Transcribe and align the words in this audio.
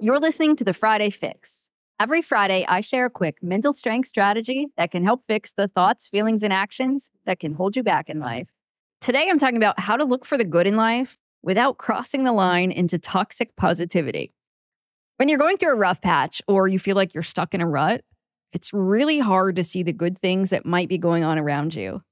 You're 0.00 0.20
listening 0.20 0.54
to 0.56 0.64
the 0.64 0.72
Friday 0.72 1.10
Fix. 1.10 1.68
Every 1.98 2.22
Friday, 2.22 2.64
I 2.68 2.82
share 2.82 3.06
a 3.06 3.10
quick 3.10 3.42
mental 3.42 3.72
strength 3.72 4.08
strategy 4.08 4.68
that 4.76 4.92
can 4.92 5.02
help 5.02 5.24
fix 5.26 5.52
the 5.52 5.66
thoughts, 5.66 6.06
feelings, 6.06 6.44
and 6.44 6.52
actions 6.52 7.10
that 7.26 7.40
can 7.40 7.54
hold 7.54 7.74
you 7.74 7.82
back 7.82 8.08
in 8.08 8.20
life. 8.20 8.46
Today, 9.00 9.26
I'm 9.28 9.40
talking 9.40 9.56
about 9.56 9.80
how 9.80 9.96
to 9.96 10.04
look 10.04 10.24
for 10.24 10.38
the 10.38 10.44
good 10.44 10.68
in 10.68 10.76
life 10.76 11.18
without 11.42 11.78
crossing 11.78 12.22
the 12.22 12.30
line 12.30 12.70
into 12.70 12.96
toxic 12.96 13.56
positivity. 13.56 14.32
When 15.16 15.28
you're 15.28 15.36
going 15.36 15.56
through 15.56 15.72
a 15.72 15.76
rough 15.76 16.00
patch 16.00 16.40
or 16.46 16.68
you 16.68 16.78
feel 16.78 16.94
like 16.94 17.12
you're 17.12 17.24
stuck 17.24 17.52
in 17.52 17.60
a 17.60 17.66
rut, 17.66 18.04
it's 18.52 18.72
really 18.72 19.18
hard 19.18 19.56
to 19.56 19.64
see 19.64 19.82
the 19.82 19.92
good 19.92 20.16
things 20.16 20.50
that 20.50 20.64
might 20.64 20.88
be 20.88 20.98
going 20.98 21.24
on 21.24 21.40
around 21.40 21.74
you. 21.74 22.02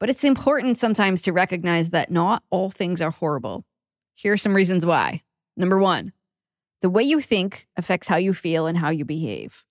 But 0.00 0.10
it's 0.10 0.24
important 0.24 0.78
sometimes 0.78 1.22
to 1.22 1.32
recognize 1.32 1.90
that 1.90 2.10
not 2.10 2.42
all 2.50 2.70
things 2.70 3.00
are 3.00 3.12
horrible. 3.12 3.64
Here 4.16 4.32
are 4.32 4.36
some 4.36 4.54
reasons 4.54 4.84
why. 4.84 5.22
Number 5.56 5.78
one, 5.78 6.12
the 6.84 6.90
way 6.90 7.02
you 7.02 7.18
think 7.18 7.66
affects 7.78 8.08
how 8.08 8.16
you 8.16 8.34
feel 8.34 8.66
and 8.66 8.76
how 8.76 8.90
you 8.90 9.06
behave. 9.06 9.64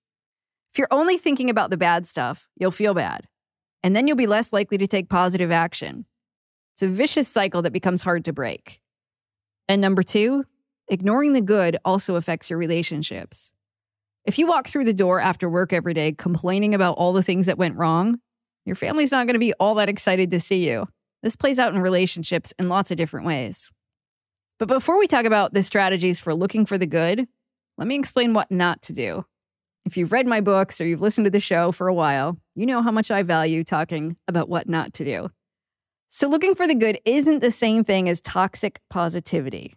If 0.72 0.80
you're 0.80 0.88
only 0.90 1.16
thinking 1.16 1.48
about 1.48 1.70
the 1.70 1.76
bad 1.76 2.08
stuff, 2.08 2.48
you'll 2.56 2.72
feel 2.72 2.92
bad, 2.92 3.28
and 3.84 3.94
then 3.94 4.08
you'll 4.08 4.16
be 4.16 4.26
less 4.26 4.52
likely 4.52 4.78
to 4.78 4.88
take 4.88 5.08
positive 5.08 5.52
action. 5.52 6.06
It's 6.72 6.82
a 6.82 6.88
vicious 6.88 7.28
cycle 7.28 7.62
that 7.62 7.72
becomes 7.72 8.02
hard 8.02 8.24
to 8.24 8.32
break. 8.32 8.80
And 9.68 9.80
number 9.80 10.02
two, 10.02 10.44
ignoring 10.88 11.34
the 11.34 11.40
good 11.40 11.76
also 11.84 12.16
affects 12.16 12.50
your 12.50 12.58
relationships. 12.58 13.52
If 14.24 14.36
you 14.36 14.48
walk 14.48 14.66
through 14.66 14.86
the 14.86 14.92
door 14.92 15.20
after 15.20 15.48
work 15.48 15.72
every 15.72 15.94
day 15.94 16.10
complaining 16.10 16.74
about 16.74 16.96
all 16.96 17.12
the 17.12 17.22
things 17.22 17.46
that 17.46 17.58
went 17.58 17.76
wrong, 17.76 18.18
your 18.64 18.74
family's 18.74 19.12
not 19.12 19.28
going 19.28 19.34
to 19.34 19.38
be 19.38 19.54
all 19.60 19.76
that 19.76 19.88
excited 19.88 20.32
to 20.32 20.40
see 20.40 20.68
you. 20.68 20.88
This 21.22 21.36
plays 21.36 21.60
out 21.60 21.72
in 21.74 21.80
relationships 21.80 22.52
in 22.58 22.68
lots 22.68 22.90
of 22.90 22.96
different 22.96 23.24
ways. 23.24 23.70
But 24.58 24.68
before 24.68 24.98
we 24.98 25.06
talk 25.06 25.24
about 25.24 25.52
the 25.52 25.62
strategies 25.62 26.20
for 26.20 26.34
looking 26.34 26.64
for 26.64 26.78
the 26.78 26.86
good, 26.86 27.26
let 27.76 27.88
me 27.88 27.96
explain 27.96 28.34
what 28.34 28.50
not 28.50 28.82
to 28.82 28.92
do. 28.92 29.24
If 29.84 29.96
you've 29.96 30.12
read 30.12 30.26
my 30.26 30.40
books 30.40 30.80
or 30.80 30.86
you've 30.86 31.02
listened 31.02 31.24
to 31.26 31.30
the 31.30 31.40
show 31.40 31.72
for 31.72 31.88
a 31.88 31.94
while, 31.94 32.38
you 32.54 32.64
know 32.64 32.80
how 32.80 32.90
much 32.90 33.10
I 33.10 33.22
value 33.22 33.64
talking 33.64 34.16
about 34.28 34.48
what 34.48 34.68
not 34.68 34.94
to 34.94 35.04
do. 35.04 35.30
So, 36.10 36.28
looking 36.28 36.54
for 36.54 36.66
the 36.66 36.76
good 36.76 37.00
isn't 37.04 37.40
the 37.40 37.50
same 37.50 37.82
thing 37.82 38.08
as 38.08 38.20
toxic 38.20 38.80
positivity. 38.88 39.74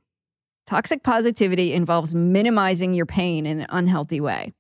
Toxic 0.67 1.01
positivity 1.01 1.73
involves 1.73 2.13
minimizing 2.13 2.93
your 2.93 3.07
pain 3.07 3.45
in 3.45 3.61
an 3.61 3.67
unhealthy 3.69 4.21
way. 4.21 4.53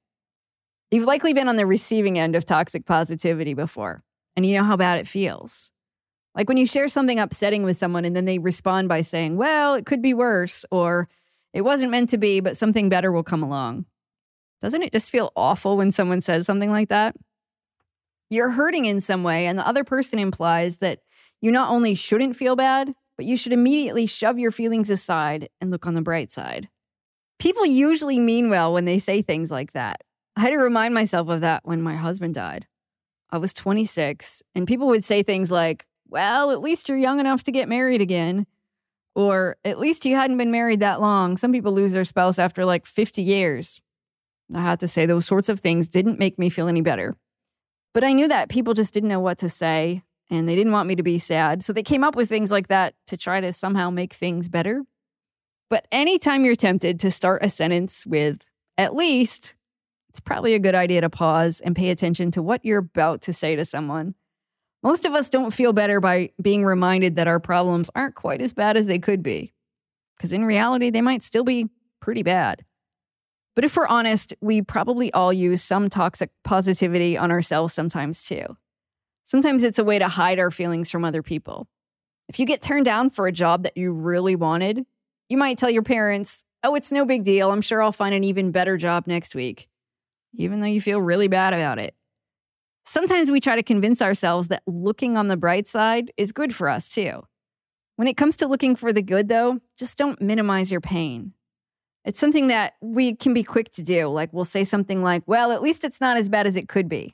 You've 0.89 1.05
likely 1.05 1.33
been 1.33 1.47
on 1.47 1.57
the 1.57 1.65
receiving 1.65 2.17
end 2.17 2.35
of 2.35 2.45
toxic 2.45 2.85
positivity 2.85 3.53
before, 3.53 4.03
and 4.35 4.45
you 4.45 4.57
know 4.57 4.63
how 4.63 4.75
bad 4.75 4.99
it 4.99 5.07
feels. 5.07 5.69
Like 6.37 6.47
when 6.47 6.57
you 6.57 6.67
share 6.67 6.87
something 6.87 7.19
upsetting 7.19 7.63
with 7.63 7.77
someone 7.77 8.05
and 8.05 8.15
then 8.15 8.25
they 8.25 8.37
respond 8.37 8.87
by 8.87 9.01
saying, 9.01 9.37
well, 9.37 9.73
it 9.73 9.87
could 9.87 10.03
be 10.03 10.13
worse, 10.13 10.63
or 10.69 11.09
it 11.51 11.61
wasn't 11.61 11.91
meant 11.91 12.11
to 12.11 12.19
be, 12.19 12.39
but 12.41 12.55
something 12.55 12.89
better 12.89 13.11
will 13.11 13.23
come 13.23 13.41
along. 13.41 13.85
Doesn't 14.61 14.83
it 14.83 14.93
just 14.93 15.09
feel 15.09 15.31
awful 15.35 15.77
when 15.77 15.91
someone 15.91 16.21
says 16.21 16.45
something 16.45 16.69
like 16.69 16.89
that? 16.89 17.15
You're 18.29 18.51
hurting 18.51 18.85
in 18.85 19.01
some 19.01 19.23
way, 19.23 19.47
and 19.47 19.57
the 19.57 19.67
other 19.67 19.83
person 19.83 20.19
implies 20.19 20.77
that 20.77 20.99
you 21.41 21.51
not 21.51 21.71
only 21.71 21.95
shouldn't 21.95 22.35
feel 22.35 22.55
bad, 22.55 22.93
but 23.15 23.25
you 23.25 23.35
should 23.35 23.53
immediately 23.53 24.05
shove 24.05 24.37
your 24.37 24.51
feelings 24.51 24.91
aside 24.91 25.49
and 25.59 25.71
look 25.71 25.87
on 25.87 25.95
the 25.95 26.01
bright 26.03 26.31
side. 26.31 26.69
People 27.39 27.65
usually 27.65 28.19
mean 28.19 28.49
well 28.49 28.73
when 28.73 28.85
they 28.85 28.99
say 28.99 29.23
things 29.23 29.49
like 29.49 29.73
that. 29.73 30.03
I 30.35 30.41
had 30.41 30.49
to 30.51 30.57
remind 30.57 30.93
myself 30.93 31.29
of 31.29 31.41
that 31.41 31.61
when 31.65 31.81
my 31.81 31.95
husband 31.95 32.35
died. 32.35 32.67
I 33.31 33.39
was 33.39 33.53
26, 33.53 34.43
and 34.53 34.67
people 34.67 34.87
would 34.87 35.03
say 35.03 35.23
things 35.23 35.51
like, 35.51 35.87
well, 36.09 36.51
at 36.51 36.61
least 36.61 36.89
you're 36.89 36.97
young 36.97 37.19
enough 37.19 37.43
to 37.43 37.51
get 37.51 37.69
married 37.69 38.01
again. 38.01 38.47
Or 39.15 39.57
at 39.65 39.79
least 39.79 40.05
you 40.05 40.15
hadn't 40.15 40.37
been 40.37 40.51
married 40.51 40.81
that 40.81 41.01
long. 41.01 41.37
Some 41.37 41.51
people 41.51 41.71
lose 41.71 41.91
their 41.91 42.05
spouse 42.05 42.37
after 42.37 42.65
like 42.65 42.85
50 42.85 43.23
years. 43.23 43.81
I 44.53 44.61
have 44.61 44.77
to 44.79 44.87
say 44.87 45.05
those 45.05 45.25
sorts 45.25 45.49
of 45.49 45.59
things 45.59 45.89
didn't 45.89 46.19
make 46.19 46.37
me 46.37 46.49
feel 46.49 46.67
any 46.67 46.81
better. 46.81 47.15
But 47.93 48.03
I 48.03 48.13
knew 48.13 48.27
that 48.27 48.49
people 48.49 48.75
just 48.75 48.93
didn't 48.93 49.09
know 49.09 49.19
what 49.19 49.39
to 49.39 49.49
say 49.49 50.03
and 50.29 50.47
they 50.47 50.55
didn't 50.55 50.73
want 50.73 50.87
me 50.87 50.95
to 50.95 51.03
be 51.03 51.17
sad. 51.19 51.63
So 51.63 51.73
they 51.73 51.83
came 51.83 52.03
up 52.03 52.15
with 52.15 52.29
things 52.29 52.51
like 52.51 52.67
that 52.67 52.93
to 53.07 53.17
try 53.17 53.41
to 53.41 53.53
somehow 53.53 53.89
make 53.89 54.13
things 54.13 54.49
better. 54.49 54.83
But 55.69 55.87
anytime 55.91 56.45
you're 56.45 56.55
tempted 56.55 56.99
to 56.99 57.11
start 57.11 57.43
a 57.43 57.49
sentence 57.49 58.05
with 58.05 58.41
at 58.77 58.95
least, 58.95 59.55
it's 60.09 60.19
probably 60.19 60.53
a 60.53 60.59
good 60.59 60.75
idea 60.75 61.01
to 61.01 61.09
pause 61.09 61.59
and 61.59 61.75
pay 61.75 61.89
attention 61.89 62.31
to 62.31 62.41
what 62.41 62.63
you're 62.63 62.79
about 62.79 63.21
to 63.23 63.33
say 63.33 63.55
to 63.55 63.65
someone 63.65 64.15
most 64.87 65.03
of 65.03 65.13
us 65.13 65.29
don't 65.29 65.51
feel 65.51 65.73
better 65.73 65.99
by 65.99 66.29
being 66.41 66.63
reminded 66.63 67.17
that 67.17 67.27
our 67.27 67.41
problems 67.41 67.89
aren't 67.93 68.15
quite 68.15 68.41
as 68.41 68.53
bad 68.53 68.77
as 68.77 68.87
they 68.87 68.99
could 68.99 69.21
be, 69.21 69.51
because 70.15 70.31
in 70.31 70.45
reality, 70.45 70.89
they 70.89 71.01
might 71.01 71.21
still 71.21 71.43
be 71.43 71.67
pretty 71.99 72.23
bad. 72.23 72.63
But 73.53 73.65
if 73.65 73.75
we're 73.75 73.85
honest, 73.85 74.33
we 74.39 74.61
probably 74.61 75.11
all 75.11 75.33
use 75.33 75.61
some 75.61 75.89
toxic 75.89 76.29
positivity 76.45 77.17
on 77.17 77.31
ourselves 77.31 77.73
sometimes 77.73 78.23
too. 78.23 78.55
Sometimes 79.25 79.65
it's 79.65 79.77
a 79.77 79.83
way 79.83 79.99
to 79.99 80.07
hide 80.07 80.39
our 80.39 80.51
feelings 80.51 80.89
from 80.89 81.03
other 81.03 81.21
people. 81.21 81.67
If 82.29 82.39
you 82.39 82.45
get 82.45 82.61
turned 82.61 82.85
down 82.85 83.09
for 83.09 83.27
a 83.27 83.31
job 83.33 83.63
that 83.63 83.75
you 83.75 83.91
really 83.91 84.37
wanted, 84.37 84.85
you 85.27 85.37
might 85.37 85.57
tell 85.57 85.69
your 85.69 85.83
parents, 85.83 86.45
Oh, 86.63 86.75
it's 86.75 86.93
no 86.93 87.05
big 87.05 87.25
deal. 87.25 87.51
I'm 87.51 87.59
sure 87.59 87.83
I'll 87.83 87.91
find 87.91 88.15
an 88.15 88.23
even 88.23 88.51
better 88.51 88.77
job 88.77 89.05
next 89.05 89.35
week, 89.35 89.67
even 90.37 90.61
though 90.61 90.67
you 90.67 90.79
feel 90.79 91.01
really 91.01 91.27
bad 91.27 91.53
about 91.53 91.77
it. 91.77 91.93
Sometimes 92.87 93.29
we 93.29 93.41
try 93.41 93.57
to 93.57 93.63
convince 93.63 94.01
ourselves 94.01 94.47
that 94.47 94.63
looking 94.65 95.17
on 95.17 95.27
the 95.27 95.35
bright 95.35 95.67
side 95.67 96.09
is 96.15 96.31
good 96.31 96.55
for 96.55 96.69
us 96.69 96.87
too. 96.87 97.21
When 97.97 98.07
it 98.07 98.15
comes 98.15 98.37
to 98.37 98.47
looking 98.47 98.77
for 98.77 98.93
the 98.93 99.01
good, 99.01 99.27
though, 99.27 99.59
just 99.77 99.97
don't 99.97 100.21
minimize 100.21 100.71
your 100.71 100.79
pain. 100.79 101.33
It's 102.05 102.17
something 102.17 102.47
that 102.47 102.75
we 102.79 103.13
can 103.13 103.33
be 103.33 103.43
quick 103.43 103.71
to 103.71 103.83
do. 103.83 104.07
Like 104.07 104.31
we'll 104.31 104.45
say 104.45 104.63
something 104.63 105.03
like, 105.03 105.23
well, 105.25 105.51
at 105.51 105.61
least 105.61 105.83
it's 105.83 105.99
not 105.99 106.15
as 106.15 106.29
bad 106.29 106.47
as 106.47 106.55
it 106.55 106.69
could 106.69 106.87
be. 106.87 107.13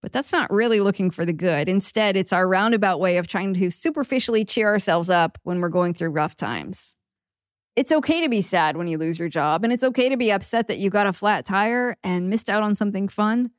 But 0.00 0.12
that's 0.12 0.32
not 0.32 0.50
really 0.50 0.80
looking 0.80 1.10
for 1.10 1.26
the 1.26 1.34
good. 1.34 1.68
Instead, 1.68 2.16
it's 2.16 2.32
our 2.32 2.48
roundabout 2.48 2.98
way 2.98 3.18
of 3.18 3.26
trying 3.26 3.52
to 3.54 3.70
superficially 3.70 4.46
cheer 4.46 4.68
ourselves 4.68 5.10
up 5.10 5.36
when 5.42 5.60
we're 5.60 5.68
going 5.68 5.92
through 5.92 6.10
rough 6.10 6.34
times. 6.34 6.96
It's 7.76 7.92
okay 7.92 8.22
to 8.22 8.30
be 8.30 8.40
sad 8.40 8.78
when 8.78 8.88
you 8.88 8.96
lose 8.96 9.18
your 9.18 9.28
job, 9.28 9.64
and 9.64 9.72
it's 9.72 9.84
okay 9.84 10.08
to 10.08 10.16
be 10.16 10.32
upset 10.32 10.68
that 10.68 10.78
you 10.78 10.88
got 10.88 11.06
a 11.06 11.12
flat 11.12 11.44
tire 11.44 11.98
and 12.02 12.30
missed 12.30 12.48
out 12.48 12.62
on 12.62 12.74
something 12.74 13.08
fun. 13.08 13.50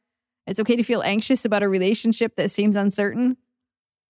It's 0.48 0.60
okay 0.60 0.76
to 0.76 0.84
feel 0.84 1.02
anxious 1.02 1.46
about 1.46 1.64
a 1.64 1.70
relationship 1.70 2.36
that 2.36 2.52
seems 2.52 2.76
uncertain. 2.76 3.38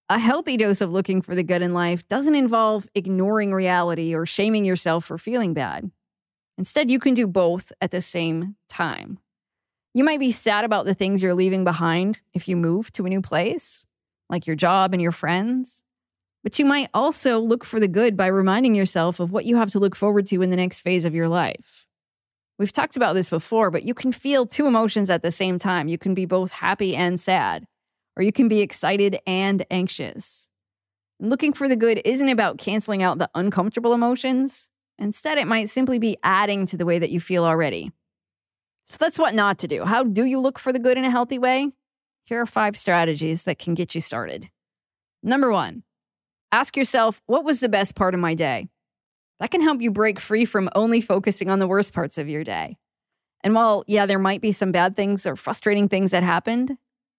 A 0.10 0.20
healthy 0.20 0.58
dose 0.58 0.82
of 0.82 0.92
looking 0.92 1.22
for 1.22 1.34
the 1.34 1.44
good 1.44 1.62
in 1.62 1.74
life 1.74 2.08
doesn't 2.08 2.36
involve 2.36 2.88
ignoring 2.94 3.54
reality 3.54 4.14
or 4.14 4.26
shaming 4.26 4.66
yourself 4.66 5.06
for 5.06 5.18
feeling 5.18 5.54
bad. 5.54 5.90
Instead, 6.58 6.92
you 6.92 7.00
can 7.00 7.14
do 7.14 7.28
both 7.28 7.72
at 7.82 7.92
the 7.92 8.02
same 8.02 8.56
time. 8.70 9.20
You 9.94 10.04
might 10.04 10.20
be 10.20 10.32
sad 10.32 10.66
about 10.66 10.86
the 10.86 10.94
things 10.94 11.22
you're 11.22 11.34
leaving 11.34 11.64
behind 11.64 12.22
if 12.34 12.48
you 12.48 12.56
move 12.56 12.92
to 12.94 13.06
a 13.06 13.10
new 13.10 13.22
place, 13.22 13.86
like 14.30 14.46
your 14.46 14.56
job 14.56 14.94
and 14.94 15.02
your 15.02 15.12
friends. 15.12 15.82
But 16.44 16.60
you 16.60 16.66
might 16.66 16.90
also 16.94 17.40
look 17.40 17.64
for 17.64 17.80
the 17.80 17.88
good 17.88 18.16
by 18.16 18.28
reminding 18.28 18.76
yourself 18.76 19.20
of 19.20 19.32
what 19.32 19.46
you 19.46 19.56
have 19.56 19.72
to 19.72 19.80
look 19.80 19.96
forward 19.96 20.28
to 20.28 20.42
in 20.42 20.50
the 20.52 20.56
next 20.56 20.82
phase 20.82 21.06
of 21.06 21.16
your 21.16 21.28
life. 21.28 21.85
We've 22.58 22.72
talked 22.72 22.96
about 22.96 23.14
this 23.14 23.30
before, 23.30 23.70
but 23.70 23.84
you 23.84 23.94
can 23.94 24.12
feel 24.12 24.46
two 24.46 24.66
emotions 24.66 25.10
at 25.10 25.22
the 25.22 25.32
same 25.32 25.60
time. 25.60 25.88
You 25.90 25.98
can 25.98 26.14
be 26.14 26.26
both 26.26 26.52
happy 26.52 26.96
and 26.96 27.20
sad, 27.20 27.68
or 28.16 28.24
you 28.24 28.32
can 28.32 28.48
be 28.48 28.62
excited 28.62 29.18
and 29.28 29.66
anxious. 29.70 30.48
looking 31.20 31.54
for 31.54 31.68
the 31.68 31.76
good 31.76 32.02
isn't 32.06 32.30
about 32.30 32.58
canceling 32.58 33.02
out 33.02 33.18
the 33.18 33.30
uncomfortable 33.36 33.94
emotions. 33.94 34.68
Instead, 34.98 35.38
it 35.38 35.48
might 35.48 35.70
simply 35.70 36.00
be 36.00 36.18
adding 36.24 36.66
to 36.68 36.78
the 36.78 36.86
way 36.86 37.00
that 37.00 37.10
you 37.10 37.20
feel 37.20 37.44
already. 37.44 37.92
So 38.86 38.98
that's 39.00 39.20
what 39.20 39.34
not 39.34 39.58
to 39.60 39.68
do. 39.68 39.84
How 39.84 40.04
do 40.04 40.26
you 40.26 40.40
look 40.40 40.60
for 40.60 40.72
the 40.72 40.80
good 40.80 40.98
in 40.98 41.06
a 41.06 41.12
healthy 41.12 41.38
way? 41.38 41.72
Here 42.26 42.42
are 42.42 42.46
five 42.46 42.78
strategies 42.78 43.44
that 43.44 43.60
can 43.60 43.74
get 43.74 43.96
you 43.96 44.02
started. 44.02 44.50
Number 45.24 45.52
one, 45.52 45.84
ask 46.52 46.78
yourself, 46.78 47.22
what 47.26 47.44
was 47.44 47.60
the 47.60 47.70
best 47.70 47.96
part 47.96 48.14
of 48.14 48.20
my 48.20 48.36
day? 48.36 48.68
That 49.40 49.52
can 49.52 49.62
help 49.62 49.82
you 49.82 49.92
break 49.92 50.20
free 50.20 50.46
from 50.46 50.70
only 50.76 51.02
focusing 51.02 51.50
on 51.50 51.60
the 51.60 51.68
worst 51.68 51.94
parts 51.94 52.18
of 52.18 52.30
your 52.30 52.44
day. 52.44 52.78
And 53.44 53.54
while, 53.54 53.84
yeah, 53.88 54.06
there 54.06 54.20
might 54.20 54.42
be 54.42 54.52
some 54.52 54.72
bad 54.72 54.96
things 54.96 55.28
or 55.28 55.36
frustrating 55.36 55.88
things 55.88 56.12
that 56.12 56.24
happened, 56.24 56.78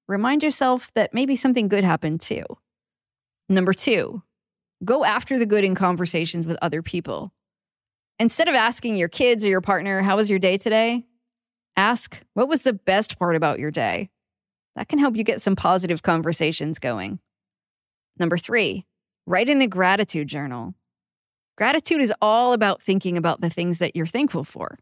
remind 0.08 0.42
yourself 0.42 0.92
that 0.94 1.14
maybe 1.14 1.36
something 1.36 1.68
good 1.68 1.84
happened 1.84 2.20
too. 2.20 2.44
Number 3.48 3.72
two, 3.72 4.22
go 4.84 5.04
after 5.04 5.38
the 5.38 5.46
good 5.46 5.64
in 5.64 5.74
conversations 5.74 6.46
with 6.46 6.58
other 6.60 6.82
people. 6.82 7.32
Instead 8.18 8.48
of 8.48 8.54
asking 8.54 8.96
your 8.96 9.08
kids 9.08 9.44
or 9.44 9.48
your 9.48 9.60
partner, 9.60 10.02
How 10.02 10.16
was 10.16 10.30
your 10.30 10.38
day 10.38 10.56
today? 10.56 11.04
Ask, 11.76 12.22
What 12.34 12.48
was 12.48 12.62
the 12.62 12.72
best 12.72 13.18
part 13.18 13.36
about 13.36 13.58
your 13.58 13.70
day? 13.70 14.10
That 14.74 14.88
can 14.88 14.98
help 14.98 15.16
you 15.16 15.24
get 15.24 15.42
some 15.42 15.56
positive 15.56 16.02
conversations 16.02 16.78
going. 16.78 17.20
Number 18.18 18.38
three, 18.38 18.86
write 19.26 19.48
in 19.48 19.62
a 19.62 19.66
gratitude 19.66 20.28
journal. 20.28 20.74
Gratitude 21.56 22.02
is 22.02 22.12
all 22.20 22.52
about 22.52 22.82
thinking 22.82 23.16
about 23.16 23.40
the 23.40 23.48
things 23.48 23.78
that 23.78 23.96
you're 23.96 24.06
thankful 24.06 24.44
for. 24.44 24.78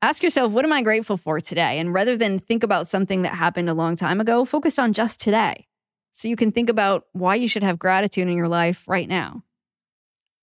Ask 0.00 0.22
yourself, 0.22 0.50
what 0.50 0.64
am 0.64 0.72
I 0.72 0.80
grateful 0.80 1.18
for 1.18 1.40
today? 1.40 1.78
And 1.78 1.92
rather 1.92 2.16
than 2.16 2.38
think 2.38 2.62
about 2.62 2.88
something 2.88 3.20
that 3.22 3.34
happened 3.34 3.68
a 3.68 3.74
long 3.74 3.96
time 3.96 4.18
ago, 4.18 4.46
focus 4.46 4.78
on 4.78 4.94
just 4.94 5.20
today. 5.20 5.66
So 6.12 6.26
you 6.26 6.36
can 6.36 6.52
think 6.52 6.70
about 6.70 7.04
why 7.12 7.34
you 7.34 7.48
should 7.48 7.62
have 7.62 7.78
gratitude 7.78 8.28
in 8.28 8.36
your 8.36 8.48
life 8.48 8.88
right 8.88 9.08
now. 9.08 9.42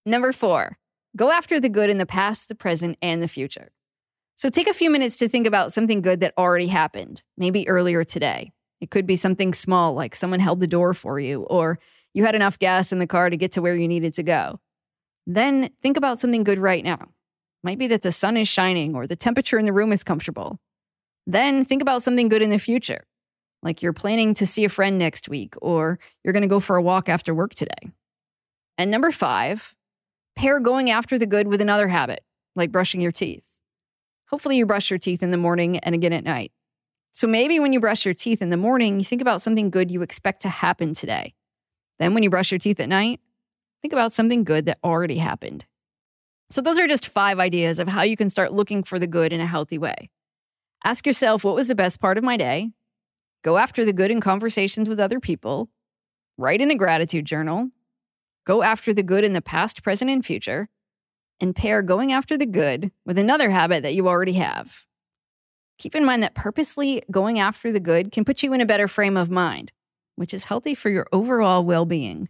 Number 0.05 0.31
four, 0.31 0.77
go 1.15 1.31
after 1.31 1.59
the 1.59 1.69
good 1.69 1.89
in 1.89 1.97
the 1.97 2.05
past, 2.05 2.49
the 2.49 2.55
present, 2.55 2.99
and 3.01 3.21
the 3.21 3.27
future. 3.27 3.71
So 4.35 4.51
take 4.51 4.69
a 4.69 4.75
few 4.75 4.91
minutes 4.91 5.17
to 5.17 5.27
think 5.27 5.47
about 5.47 5.73
something 5.73 6.03
good 6.03 6.19
that 6.19 6.35
already 6.37 6.67
happened, 6.67 7.23
maybe 7.35 7.67
earlier 7.67 8.03
today. 8.03 8.51
It 8.79 8.91
could 8.91 9.07
be 9.07 9.15
something 9.15 9.55
small, 9.55 9.95
like 9.95 10.13
someone 10.13 10.39
held 10.39 10.59
the 10.59 10.67
door 10.67 10.93
for 10.93 11.19
you, 11.19 11.41
or 11.41 11.79
you 12.13 12.23
had 12.23 12.35
enough 12.35 12.59
gas 12.59 12.91
in 12.91 12.99
the 12.99 13.07
car 13.07 13.31
to 13.31 13.37
get 13.37 13.53
to 13.53 13.61
where 13.63 13.75
you 13.75 13.87
needed 13.87 14.13
to 14.13 14.23
go. 14.23 14.59
Then 15.27 15.69
think 15.81 15.97
about 15.97 16.21
something 16.21 16.45
good 16.45 16.57
right 16.57 16.83
now. 16.83 17.09
Might 17.61 17.77
be 17.77 17.87
that 17.87 18.01
the 18.01 18.13
sun 18.13 18.37
is 18.37 18.47
shining 18.47 18.95
or 18.95 19.05
the 19.05 19.17
temperature 19.17 19.59
in 19.59 19.65
the 19.65 19.73
room 19.73 19.91
is 19.91 20.03
comfortable. 20.03 20.57
Then 21.27 21.65
think 21.65 21.81
about 21.81 22.01
something 22.01 22.29
good 22.29 22.41
in 22.41 22.49
the 22.49 22.57
future, 22.57 23.03
like 23.61 23.81
you're 23.81 23.91
planning 23.91 24.33
to 24.35 24.47
see 24.47 24.63
a 24.63 24.69
friend 24.69 24.97
next 24.97 25.27
week 25.27 25.53
or 25.61 25.99
you're 26.23 26.31
going 26.31 26.43
to 26.43 26.47
go 26.47 26.61
for 26.61 26.77
a 26.77 26.81
walk 26.81 27.09
after 27.09 27.35
work 27.35 27.53
today. 27.53 27.91
And 28.77 28.89
number 28.89 29.11
five, 29.11 29.75
pair 30.37 30.61
going 30.61 30.89
after 30.89 31.17
the 31.17 31.25
good 31.25 31.49
with 31.49 31.59
another 31.59 31.89
habit, 31.89 32.23
like 32.55 32.71
brushing 32.71 33.01
your 33.01 33.11
teeth. 33.11 33.43
Hopefully, 34.29 34.57
you 34.57 34.65
brush 34.65 34.89
your 34.89 34.99
teeth 34.99 35.21
in 35.23 35.31
the 35.31 35.37
morning 35.37 35.77
and 35.79 35.93
again 35.93 36.13
at 36.13 36.23
night. 36.23 36.51
So 37.11 37.27
maybe 37.27 37.59
when 37.59 37.73
you 37.73 37.79
brush 37.81 38.05
your 38.05 38.13
teeth 38.13 38.41
in 38.41 38.49
the 38.49 38.57
morning, 38.57 38.99
you 38.99 39.05
think 39.05 39.21
about 39.21 39.41
something 39.41 39.71
good 39.71 39.91
you 39.91 40.03
expect 40.03 40.41
to 40.43 40.49
happen 40.49 40.93
today. 40.93 41.33
Then 41.99 42.13
when 42.13 42.23
you 42.23 42.29
brush 42.29 42.51
your 42.51 42.59
teeth 42.59 42.79
at 42.79 42.89
night, 42.89 43.19
think 43.81 43.93
about 43.93 44.13
something 44.13 44.43
good 44.43 44.65
that 44.65 44.79
already 44.83 45.17
happened. 45.17 45.65
So 46.49 46.61
those 46.61 46.79
are 46.79 46.87
just 46.87 47.07
five 47.07 47.39
ideas 47.39 47.79
of 47.79 47.87
how 47.87 48.03
you 48.03 48.15
can 48.15 48.29
start 48.29 48.53
looking 48.53 48.83
for 48.83 48.99
the 48.99 49.07
good 49.07 49.33
in 49.33 49.41
a 49.41 49.47
healthy 49.47 49.77
way. 49.77 50.09
Ask 50.83 51.05
yourself, 51.05 51.43
what 51.43 51.55
was 51.55 51.67
the 51.67 51.75
best 51.75 51.99
part 51.99 52.17
of 52.17 52.23
my 52.23 52.37
day? 52.37 52.71
Go 53.43 53.57
after 53.57 53.83
the 53.83 53.93
good 53.93 54.11
in 54.11 54.21
conversations 54.21 54.87
with 54.87 54.99
other 54.99 55.19
people. 55.19 55.69
Write 56.37 56.61
in 56.61 56.71
a 56.71 56.75
gratitude 56.75 57.25
journal. 57.25 57.69
Go 58.45 58.63
after 58.63 58.93
the 58.93 59.03
good 59.03 59.23
in 59.23 59.33
the 59.33 59.41
past, 59.41 59.83
present, 59.83 60.09
and 60.09 60.25
future. 60.25 60.69
And 61.39 61.55
pair 61.55 61.81
going 61.81 62.11
after 62.11 62.37
the 62.37 62.45
good 62.45 62.91
with 63.05 63.17
another 63.17 63.49
habit 63.49 63.83
that 63.83 63.93
you 63.93 64.07
already 64.07 64.33
have. 64.33 64.85
Keep 65.77 65.95
in 65.95 66.05
mind 66.05 66.23
that 66.23 66.33
purposely 66.33 67.03
going 67.11 67.37
after 67.37 67.71
the 67.71 67.79
good 67.79 68.11
can 68.11 68.25
put 68.25 68.41
you 68.41 68.53
in 68.53 68.61
a 68.61 68.65
better 68.65 68.87
frame 68.87 69.17
of 69.17 69.29
mind, 69.29 69.71
which 70.15 70.33
is 70.33 70.45
healthy 70.45 70.73
for 70.73 70.89
your 70.89 71.07
overall 71.11 71.63
well 71.63 71.85
being. 71.85 72.29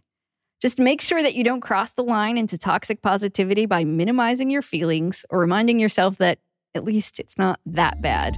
Just 0.60 0.80
make 0.80 1.00
sure 1.00 1.22
that 1.22 1.34
you 1.34 1.44
don't 1.44 1.60
cross 1.60 1.92
the 1.92 2.02
line 2.02 2.36
into 2.36 2.58
toxic 2.58 3.00
positivity 3.00 3.66
by 3.66 3.84
minimizing 3.84 4.50
your 4.50 4.62
feelings 4.62 5.24
or 5.30 5.38
reminding 5.38 5.78
yourself 5.78 6.18
that 6.18 6.38
at 6.74 6.84
least 6.84 7.20
it's 7.20 7.38
not 7.38 7.60
that 7.64 8.00
bad. 8.02 8.36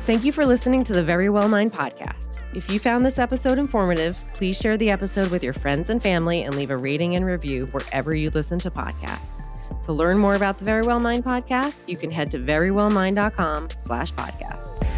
Thank 0.00 0.24
you 0.24 0.32
for 0.32 0.46
listening 0.46 0.84
to 0.84 0.92
the 0.92 1.02
Verywell 1.02 1.48
Mind 1.50 1.72
podcast. 1.72 2.42
If 2.56 2.70
you 2.70 2.78
found 2.78 3.04
this 3.04 3.18
episode 3.18 3.58
informative, 3.58 4.16
please 4.34 4.56
share 4.56 4.78
the 4.78 4.90
episode 4.90 5.30
with 5.30 5.44
your 5.44 5.52
friends 5.52 5.90
and 5.90 6.02
family 6.02 6.42
and 6.42 6.56
leave 6.56 6.70
a 6.70 6.76
rating 6.76 7.14
and 7.14 7.26
review 7.26 7.66
wherever 7.66 8.14
you 8.14 8.30
listen 8.30 8.58
to 8.60 8.70
podcasts. 8.70 9.44
To 9.84 9.92
learn 9.92 10.18
more 10.18 10.34
about 10.34 10.58
the 10.58 10.64
Verywell 10.64 11.00
Mind 11.00 11.24
podcast, 11.24 11.86
you 11.86 11.96
can 11.96 12.10
head 12.10 12.30
to 12.30 12.38
verywellmind.com 12.38 13.68
slash 13.78 14.12
podcast. 14.14 14.97